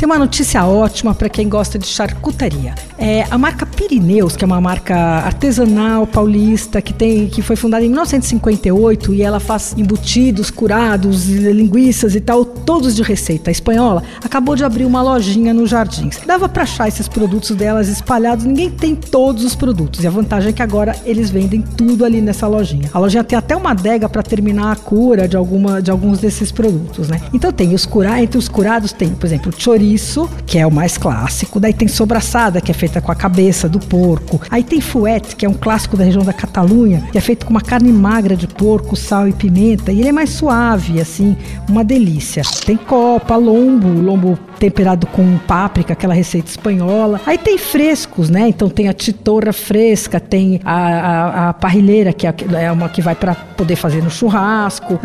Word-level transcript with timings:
Tem 0.00 0.06
uma 0.06 0.18
notícia 0.18 0.64
ótima 0.64 1.14
para 1.14 1.28
quem 1.28 1.46
gosta 1.46 1.78
de 1.78 1.86
charcutaria. 1.86 2.74
É 2.96 3.26
a 3.30 3.36
marca 3.36 3.66
Pirineus, 3.66 4.34
que 4.34 4.42
é 4.42 4.46
uma 4.46 4.58
marca 4.58 4.96
artesanal 4.96 6.06
paulista 6.06 6.80
que 6.80 6.94
tem 6.94 7.28
que 7.28 7.42
foi 7.42 7.54
fundada 7.54 7.84
em 7.84 7.88
1958 7.88 9.12
e 9.12 9.20
ela 9.20 9.38
faz 9.38 9.74
embutidos, 9.76 10.50
curados, 10.50 11.26
linguiças 11.28 12.14
e 12.14 12.20
tal, 12.22 12.46
todos 12.46 12.96
de 12.96 13.02
receita 13.02 13.50
espanhola. 13.50 14.02
Acabou 14.24 14.56
de 14.56 14.64
abrir 14.64 14.86
uma 14.86 15.02
lojinha 15.02 15.52
nos 15.52 15.68
Jardins. 15.68 16.18
Dava 16.24 16.48
para 16.48 16.62
achar 16.62 16.88
esses 16.88 17.06
produtos 17.06 17.50
delas 17.50 17.86
espalhados. 17.86 18.46
Ninguém 18.46 18.70
tem 18.70 18.94
todos 18.94 19.44
os 19.44 19.54
produtos 19.54 20.02
e 20.02 20.06
a 20.06 20.10
vantagem 20.10 20.48
é 20.48 20.52
que 20.54 20.62
agora 20.62 20.96
eles 21.04 21.28
vendem 21.28 21.60
tudo 21.60 22.06
ali 22.06 22.22
nessa 22.22 22.46
lojinha. 22.46 22.88
A 22.94 22.98
lojinha 22.98 23.22
tem 23.22 23.38
até 23.38 23.54
uma 23.54 23.72
adega 23.72 24.08
para 24.08 24.22
terminar 24.22 24.72
a 24.72 24.76
cura 24.76 25.28
de 25.28 25.36
alguma 25.36 25.82
de 25.82 25.90
alguns 25.90 26.20
desses 26.20 26.50
produtos, 26.50 27.10
né? 27.10 27.20
Então 27.34 27.52
tem 27.52 27.74
os 27.74 27.84
curados, 27.84 28.22
entre 28.22 28.38
os 28.38 28.48
curados 28.48 28.92
tem, 28.94 29.10
por 29.10 29.26
exemplo, 29.26 29.52
chorizo 29.58 29.89
chouriço, 29.90 30.28
que 30.46 30.58
é 30.58 30.66
o 30.66 30.70
mais 30.70 30.96
clássico. 30.96 31.58
Daí 31.58 31.72
tem 31.72 31.88
sobraçada, 31.88 32.60
que 32.60 32.70
é 32.70 32.74
feita 32.74 33.00
com 33.00 33.10
a 33.10 33.14
cabeça 33.14 33.68
do 33.68 33.78
porco. 33.78 34.40
Aí 34.50 34.62
tem 34.62 34.80
fuete, 34.80 35.34
que 35.34 35.44
é 35.44 35.48
um 35.48 35.54
clássico 35.54 35.96
da 35.96 36.04
região 36.04 36.24
da 36.24 36.32
Catalunha, 36.32 37.08
que 37.10 37.18
é 37.18 37.20
feito 37.20 37.46
com 37.46 37.50
uma 37.50 37.60
carne 37.60 37.92
magra 37.92 38.36
de 38.36 38.46
porco, 38.46 38.96
sal 38.96 39.26
e 39.28 39.32
pimenta. 39.32 39.92
E 39.92 40.00
ele 40.00 40.08
é 40.08 40.12
mais 40.12 40.30
suave, 40.30 41.00
assim, 41.00 41.36
uma 41.68 41.84
delícia. 41.84 42.42
Tem 42.64 42.76
copa, 42.76 43.36
lombo, 43.36 43.88
lombo 43.88 44.38
temperado 44.58 45.06
com 45.06 45.38
páprica, 45.38 45.94
aquela 45.94 46.14
receita 46.14 46.50
espanhola. 46.50 47.20
Aí 47.24 47.38
tem 47.38 47.56
frescos, 48.10 48.30
né? 48.30 48.48
Então 48.48 48.68
tem 48.68 48.88
a 48.88 48.92
titorra 48.92 49.52
fresca, 49.52 50.18
tem 50.18 50.60
a, 50.64 50.74
a, 50.74 51.48
a 51.48 51.52
parrilheira, 51.54 52.12
que 52.12 52.26
é, 52.26 52.34
é 52.62 52.72
uma 52.72 52.88
que 52.88 53.00
vai 53.00 53.14
para 53.14 53.34
poder 53.34 53.76
fazer 53.76 54.02
no 54.02 54.10
churrasco. 54.10 54.94
Uh, 54.94 55.00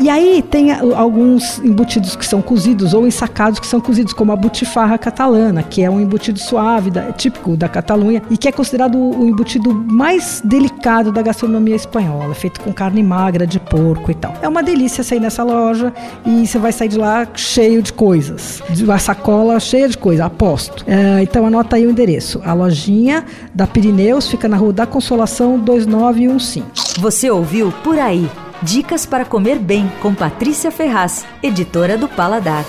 e 0.00 0.08
aí 0.08 0.42
tem 0.42 0.72
alguns 0.72 1.58
embutidos 1.58 2.16
que 2.16 2.26
são 2.26 2.40
cozidos 2.40 2.94
ou 2.94 3.06
ensacados 3.06 3.60
que 3.60 3.66
são 3.66 3.80
cozidos, 3.80 4.12
como 4.12 4.32
a 4.32 4.36
butifarra 4.36 4.96
catalana, 4.98 5.62
que 5.62 5.82
é 5.82 5.90
um 5.90 6.00
embutido 6.00 6.38
suave, 6.38 6.90
da, 6.90 7.12
típico 7.12 7.56
da 7.56 7.68
Catalunha, 7.68 8.22
e 8.30 8.36
que 8.36 8.48
é 8.48 8.52
considerado 8.52 8.96
o 8.96 9.28
embutido 9.28 9.72
mais 9.74 10.42
delicado 10.44 11.12
da 11.12 11.22
gastronomia 11.22 11.76
espanhola, 11.76 12.34
feito 12.34 12.60
com 12.60 12.72
carne 12.72 13.02
magra 13.02 13.46
de 13.46 13.60
porco 13.60 14.10
e 14.10 14.14
tal. 14.14 14.34
É 14.42 14.48
uma 14.48 14.62
delícia 14.62 15.04
sair 15.04 15.20
nessa 15.20 15.42
loja 15.42 15.92
e 16.24 16.46
você 16.46 16.58
vai 16.58 16.72
sair 16.72 16.88
de 16.88 16.98
lá 16.98 17.26
cheio 17.34 17.82
de 17.82 17.92
coisas 17.92 18.62
uma 18.82 18.98
sacola 18.98 19.58
cheia 19.60 19.88
de 19.88 19.96
coisa, 19.96 20.26
aposto. 20.26 20.84
É, 20.86 21.22
então 21.22 21.46
anota 21.46 21.76
aí 21.76 21.86
o 21.86 21.90
endereço. 21.90 22.31
A 22.44 22.52
lojinha 22.52 23.24
da 23.54 23.66
Pirineus 23.66 24.28
fica 24.28 24.48
na 24.48 24.56
Rua 24.56 24.72
da 24.72 24.86
Consolação 24.86 25.58
2915. 25.58 26.62
Você 26.98 27.30
ouviu 27.30 27.72
Por 27.82 27.98
Aí. 27.98 28.30
Dicas 28.62 29.04
para 29.04 29.24
comer 29.24 29.58
bem 29.58 29.90
com 30.00 30.14
Patrícia 30.14 30.70
Ferraz, 30.70 31.26
editora 31.42 31.98
do 31.98 32.06
Paladar. 32.06 32.64